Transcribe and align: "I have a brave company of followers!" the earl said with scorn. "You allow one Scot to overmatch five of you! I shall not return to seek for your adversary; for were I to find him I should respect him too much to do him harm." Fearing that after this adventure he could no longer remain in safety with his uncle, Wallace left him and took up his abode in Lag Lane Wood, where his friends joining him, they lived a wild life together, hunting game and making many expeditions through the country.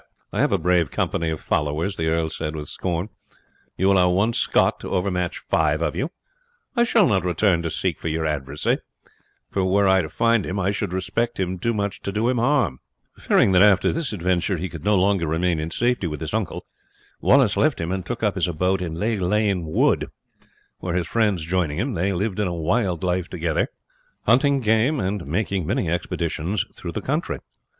"I 0.33 0.39
have 0.39 0.51
a 0.51 0.57
brave 0.57 0.89
company 0.89 1.29
of 1.29 1.39
followers!" 1.39 1.95
the 1.95 2.07
earl 2.07 2.31
said 2.31 2.55
with 2.55 2.69
scorn. 2.69 3.09
"You 3.77 3.91
allow 3.91 4.09
one 4.09 4.33
Scot 4.33 4.79
to 4.79 4.89
overmatch 4.89 5.37
five 5.37 5.83
of 5.83 5.95
you! 5.95 6.09
I 6.75 6.85
shall 6.85 7.07
not 7.07 7.23
return 7.23 7.61
to 7.61 7.69
seek 7.69 7.99
for 7.99 8.07
your 8.07 8.25
adversary; 8.25 8.79
for 9.51 9.63
were 9.63 9.87
I 9.87 10.01
to 10.01 10.09
find 10.09 10.43
him 10.43 10.59
I 10.59 10.71
should 10.71 10.91
respect 10.91 11.39
him 11.39 11.59
too 11.59 11.75
much 11.75 12.01
to 12.01 12.11
do 12.11 12.29
him 12.29 12.39
harm." 12.39 12.79
Fearing 13.15 13.51
that 13.51 13.61
after 13.61 13.91
this 13.91 14.11
adventure 14.11 14.57
he 14.57 14.69
could 14.69 14.83
no 14.83 14.95
longer 14.95 15.27
remain 15.27 15.59
in 15.59 15.69
safety 15.69 16.07
with 16.07 16.21
his 16.21 16.33
uncle, 16.33 16.65
Wallace 17.19 17.55
left 17.55 17.79
him 17.79 17.91
and 17.91 18.03
took 18.03 18.23
up 18.23 18.33
his 18.33 18.47
abode 18.47 18.81
in 18.81 18.95
Lag 18.95 19.21
Lane 19.21 19.67
Wood, 19.67 20.09
where 20.79 20.95
his 20.95 21.05
friends 21.05 21.45
joining 21.45 21.77
him, 21.77 21.93
they 21.93 22.11
lived 22.11 22.39
a 22.39 22.51
wild 22.51 23.03
life 23.03 23.29
together, 23.29 23.67
hunting 24.23 24.61
game 24.61 24.99
and 24.99 25.27
making 25.27 25.67
many 25.67 25.89
expeditions 25.91 26.65
through 26.73 26.93
the 26.93 27.01
country. 27.03 27.37